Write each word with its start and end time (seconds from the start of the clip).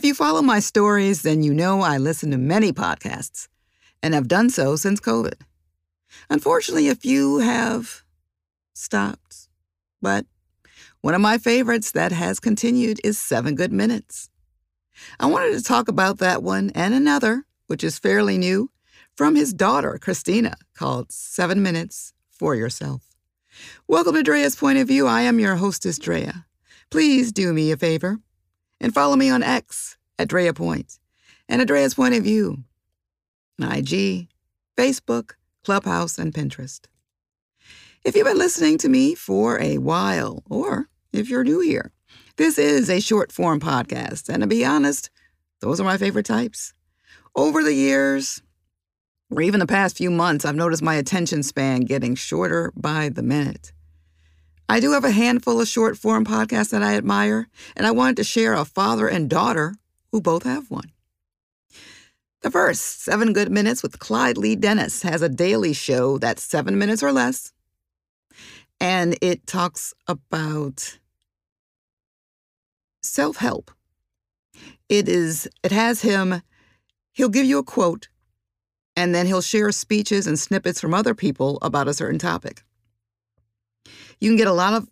If 0.00 0.06
you 0.06 0.14
follow 0.14 0.40
my 0.40 0.60
stories, 0.60 1.20
then 1.20 1.42
you 1.42 1.52
know 1.52 1.82
I 1.82 1.98
listen 1.98 2.30
to 2.30 2.38
many 2.38 2.72
podcasts 2.72 3.48
and 4.02 4.14
have 4.14 4.28
done 4.28 4.48
so 4.48 4.74
since 4.74 4.98
COVID. 4.98 5.34
Unfortunately, 6.30 6.88
a 6.88 6.94
few 6.94 7.40
have 7.40 8.02
stopped, 8.72 9.50
but 10.00 10.24
one 11.02 11.12
of 11.12 11.20
my 11.20 11.36
favorites 11.36 11.92
that 11.92 12.12
has 12.12 12.40
continued 12.40 12.98
is 13.04 13.18
Seven 13.18 13.54
Good 13.54 13.74
Minutes. 13.74 14.30
I 15.20 15.26
wanted 15.26 15.52
to 15.58 15.62
talk 15.62 15.86
about 15.86 16.16
that 16.16 16.42
one 16.42 16.72
and 16.74 16.94
another, 16.94 17.44
which 17.66 17.84
is 17.84 17.98
fairly 17.98 18.38
new, 18.38 18.70
from 19.14 19.36
his 19.36 19.52
daughter, 19.52 19.98
Christina, 20.00 20.56
called 20.72 21.12
Seven 21.12 21.62
Minutes 21.62 22.14
for 22.30 22.54
Yourself. 22.54 23.02
Welcome 23.86 24.14
to 24.14 24.22
Drea's 24.22 24.56
Point 24.56 24.78
of 24.78 24.88
View. 24.88 25.06
I 25.06 25.20
am 25.20 25.38
your 25.38 25.56
hostess, 25.56 25.98
Drea. 25.98 26.46
Please 26.88 27.32
do 27.32 27.52
me 27.52 27.70
a 27.70 27.76
favor 27.76 28.20
and 28.80 28.94
follow 28.94 29.16
me 29.16 29.30
on 29.30 29.42
X 29.42 29.96
at 30.18 30.28
Drea 30.28 30.54
Point 30.54 30.98
and 31.48 31.60
at 31.60 31.68
Drea's 31.68 31.94
Point 31.94 32.14
of 32.14 32.24
View, 32.24 32.64
IG, 33.60 34.28
Facebook, 34.76 35.32
Clubhouse, 35.64 36.18
and 36.18 36.32
Pinterest. 36.32 36.86
If 38.04 38.16
you've 38.16 38.26
been 38.26 38.38
listening 38.38 38.78
to 38.78 38.88
me 38.88 39.14
for 39.14 39.60
a 39.60 39.78
while, 39.78 40.42
or 40.48 40.88
if 41.12 41.28
you're 41.28 41.44
new 41.44 41.60
here, 41.60 41.92
this 42.36 42.58
is 42.58 42.88
a 42.88 43.00
short 43.00 43.30
form 43.30 43.60
podcast, 43.60 44.28
and 44.28 44.42
to 44.42 44.46
be 44.46 44.64
honest, 44.64 45.10
those 45.60 45.80
are 45.80 45.84
my 45.84 45.98
favorite 45.98 46.24
types. 46.24 46.72
Over 47.36 47.62
the 47.62 47.74
years, 47.74 48.42
or 49.30 49.42
even 49.42 49.60
the 49.60 49.66
past 49.66 49.98
few 49.98 50.10
months, 50.10 50.44
I've 50.44 50.56
noticed 50.56 50.82
my 50.82 50.94
attention 50.94 51.42
span 51.42 51.82
getting 51.82 52.14
shorter 52.14 52.72
by 52.74 53.10
the 53.10 53.22
minute. 53.22 53.72
I 54.70 54.78
do 54.78 54.92
have 54.92 55.02
a 55.02 55.10
handful 55.10 55.60
of 55.60 55.66
short 55.66 55.98
form 55.98 56.24
podcasts 56.24 56.70
that 56.70 56.80
I 56.80 56.94
admire, 56.94 57.48
and 57.74 57.88
I 57.88 57.90
wanted 57.90 58.18
to 58.18 58.24
share 58.24 58.54
a 58.54 58.64
father 58.64 59.08
and 59.08 59.28
daughter 59.28 59.74
who 60.12 60.20
both 60.20 60.44
have 60.44 60.70
one. 60.70 60.92
The 62.42 62.52
first, 62.52 63.02
Seven 63.02 63.32
Good 63.32 63.50
Minutes 63.50 63.82
with 63.82 63.98
Clyde 63.98 64.38
Lee 64.38 64.54
Dennis, 64.54 65.02
has 65.02 65.22
a 65.22 65.28
daily 65.28 65.72
show 65.72 66.18
that's 66.18 66.44
seven 66.44 66.78
minutes 66.78 67.02
or 67.02 67.10
less, 67.10 67.52
and 68.78 69.18
it 69.20 69.44
talks 69.44 69.92
about 70.06 71.00
self 73.02 73.38
help. 73.38 73.72
It 74.88 75.08
is, 75.08 75.48
it 75.64 75.72
has 75.72 76.02
him, 76.02 76.42
he'll 77.10 77.28
give 77.28 77.44
you 77.44 77.58
a 77.58 77.64
quote, 77.64 78.08
and 78.94 79.16
then 79.16 79.26
he'll 79.26 79.42
share 79.42 79.72
speeches 79.72 80.28
and 80.28 80.38
snippets 80.38 80.80
from 80.80 80.94
other 80.94 81.16
people 81.16 81.58
about 81.60 81.88
a 81.88 81.94
certain 81.94 82.20
topic. 82.20 82.62
You 84.20 84.28
can 84.28 84.36
get 84.36 84.46
a 84.46 84.52
lot 84.52 84.74
of 84.74 84.88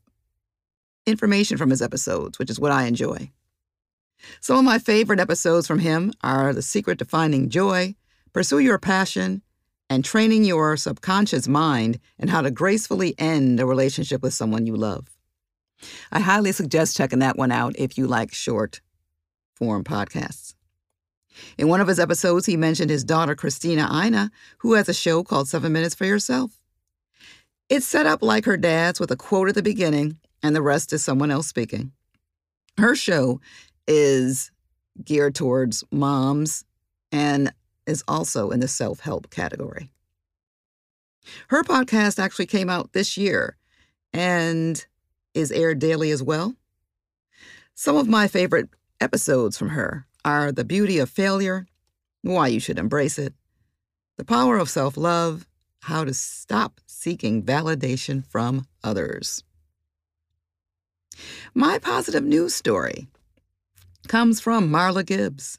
information 1.07 1.59
from 1.59 1.71
his 1.71 1.83
episodes, 1.83 2.39
which 2.39 2.51
is 2.51 2.59
what 2.59 2.73
I 2.73 2.85
enjoy. 2.85 3.31
Some 4.41 4.59
of 4.59 4.65
my 4.65 4.79
favorite 4.79 5.21
episodes 5.21 5.67
from 5.67 5.79
him 5.79 6.13
are 6.23 6.53
The 6.53 6.63
Secret 6.63 6.99
to 6.99 7.05
Finding 7.05 7.51
Joy, 7.51 7.95
Pursue 8.33 8.59
Your 8.59 8.79
Passion, 8.79 9.43
and 9.91 10.05
Training 10.05 10.45
Your 10.45 10.77
Subconscious 10.77 11.47
Mind 11.49 11.99
and 12.19 12.31
How 12.31 12.41
to 12.41 12.51
Gracefully 12.51 13.15
End 13.19 13.61
a 13.61 13.67
Relationship 13.67 14.23
with 14.23 14.35
Someone 14.35 14.67
You 14.67 14.77
Love. 14.77 15.09
I 16.11 16.21
highly 16.21 16.53
suggest 16.53 16.97
checking 16.97 17.21
that 17.21 17.37
one 17.37 17.53
out 17.53 17.77
if 17.79 17.97
you 17.97 18.07
like 18.07 18.35
short 18.35 18.81
form 19.55 19.85
podcasts. 19.85 20.55
In 21.57 21.69
one 21.69 21.81
of 21.81 21.87
his 21.87 22.01
episodes, 22.01 22.47
he 22.47 22.57
mentioned 22.57 22.91
his 22.91 23.05
daughter, 23.05 23.37
Christina 23.37 23.89
Ina, 23.93 24.31
who 24.59 24.73
has 24.73 24.89
a 24.89 24.95
show 24.95 25.23
called 25.23 25.49
Seven 25.49 25.73
Minutes 25.73 25.95
for 25.95 26.05
Yourself. 26.05 26.58
It's 27.69 27.87
set 27.87 28.07
up 28.07 28.23
like 28.23 28.47
her 28.47 28.57
dad's 28.57 28.99
with 28.99 29.11
a 29.11 29.17
quote 29.17 29.49
at 29.49 29.55
the 29.55 29.63
beginning, 29.63 30.19
and 30.43 30.57
the 30.57 30.63
rest 30.63 30.93
is 30.93 31.05
someone 31.05 31.31
else 31.31 31.47
speaking. 31.47 31.93
Her 32.79 32.95
show 32.95 33.41
is 33.87 34.51
geared 35.05 35.35
towards 35.35 35.85
moms 35.91 36.65
and 37.13 37.53
is 37.87 38.03
also 38.09 38.51
in 38.51 38.61
the 38.61 38.69
self 38.69 39.01
help 39.01 39.31
category. 39.31 39.91
Her 41.49 41.63
podcast 41.63 42.19
actually 42.19 42.47
came 42.47 42.71
out 42.71 42.93
this 42.93 43.17
year 43.17 43.57
and 44.15 44.85
is 45.35 45.53
aired 45.53 45.79
daily 45.79 46.11
as 46.11 46.23
well. 46.23 46.55
Some 47.75 47.97
of 47.97 48.09
my 48.09 48.29
favorite 48.29 48.71
episodes 49.01 49.59
from 49.59 49.71
her 49.71 50.07
are 50.25 50.53
The 50.53 50.65
Beauty 50.65 50.99
of 50.99 51.11
Failure, 51.11 51.67
Why 52.23 52.49
You 52.49 52.61
Should 52.61 52.79
Embrace 52.79 53.19
It, 53.19 53.35
The 54.17 54.25
Power 54.25 54.57
of 54.57 54.71
Self 54.71 54.97
Love, 54.97 55.47
How 55.83 56.05
to 56.05 56.13
Stop 56.13 56.81
Seeking 56.87 57.43
Validation 57.43 58.25
from 58.27 58.67
Others. 58.85 59.43
My 61.55 61.79
positive 61.79 62.25
news 62.25 62.55
story 62.55 63.09
comes 64.07 64.41
from 64.41 64.69
Marla 64.69 65.05
Gibbs. 65.05 65.59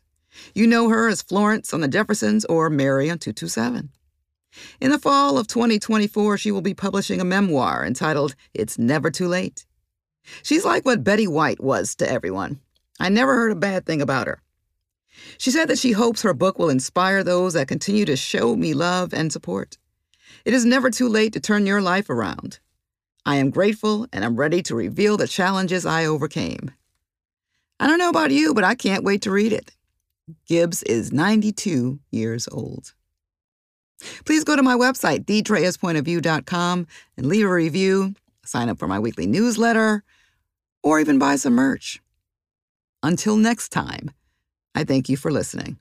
You 0.53 0.67
know 0.67 0.89
her 0.89 1.07
as 1.07 1.21
Florence 1.21 1.73
on 1.73 1.81
the 1.81 1.87
Jeffersons 1.87 2.45
or 2.45 2.69
Mary 2.69 3.09
on 3.09 3.17
227. 3.17 3.89
In 4.79 4.91
the 4.91 4.99
fall 4.99 5.37
of 5.37 5.47
2024, 5.47 6.37
she 6.37 6.51
will 6.51 6.61
be 6.61 6.73
publishing 6.73 7.19
a 7.19 7.25
memoir 7.25 7.85
entitled 7.85 8.35
It's 8.53 8.77
Never 8.77 9.09
Too 9.09 9.27
Late. 9.27 9.65
She's 10.43 10.65
like 10.65 10.85
what 10.85 11.03
Betty 11.03 11.27
White 11.27 11.61
was 11.61 11.95
to 11.95 12.09
everyone. 12.09 12.59
I 12.99 13.09
never 13.09 13.33
heard 13.33 13.51
a 13.51 13.55
bad 13.55 13.85
thing 13.85 14.01
about 14.01 14.27
her. 14.27 14.41
She 15.37 15.51
said 15.51 15.67
that 15.69 15.79
she 15.79 15.93
hopes 15.93 16.21
her 16.21 16.33
book 16.33 16.59
will 16.59 16.69
inspire 16.69 17.23
those 17.23 17.53
that 17.53 17.67
continue 17.67 18.05
to 18.05 18.15
show 18.15 18.55
me 18.55 18.73
love 18.73 19.13
and 19.13 19.31
support. 19.31 19.77
It 20.49 20.55
is 20.55 20.65
never 20.65 20.89
too 20.89 21.07
late 21.07 21.33
to 21.33 21.39
turn 21.39 21.67
your 21.67 21.79
life 21.79 22.09
around. 22.09 22.57
I 23.23 23.35
am 23.35 23.51
grateful 23.51 24.07
and 24.11 24.25
I'm 24.25 24.35
ready 24.35 24.63
to 24.63 24.73
reveal 24.73 25.15
the 25.15 25.27
challenges 25.27 25.85
I 25.85 26.05
overcame. 26.05 26.71
I 27.79 27.85
don't 27.85 27.99
know 27.99 28.09
about 28.09 28.31
you, 28.31 28.55
but 28.55 28.63
I 28.63 28.73
can't 28.73 29.03
wait 29.03 29.21
to 29.21 29.31
read 29.31 29.53
it. 29.53 29.69
Gibbs 30.47 30.81
is 30.81 31.11
92 31.11 31.99
years 32.09 32.47
old. 32.51 32.95
Please 34.25 34.43
go 34.43 34.55
to 34.55 34.63
my 34.63 34.73
website, 34.73 35.25
thedreaspointofview.com, 35.25 36.87
and 37.15 37.25
leave 37.27 37.45
a 37.45 37.53
review, 37.53 38.15
sign 38.43 38.69
up 38.69 38.79
for 38.79 38.87
my 38.87 38.97
weekly 38.97 39.27
newsletter, 39.27 40.03
or 40.81 40.99
even 40.99 41.19
buy 41.19 41.35
some 41.35 41.53
merch. 41.53 42.01
Until 43.03 43.37
next 43.37 43.69
time, 43.69 44.09
I 44.73 44.83
thank 44.83 45.09
you 45.09 45.15
for 45.15 45.31
listening. 45.31 45.77